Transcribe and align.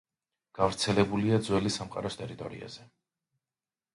გავრცელებულია 0.59 1.37
ძველი 1.49 1.73
სამყაროს 1.75 2.17
ტერიტორიაზე. 2.21 2.89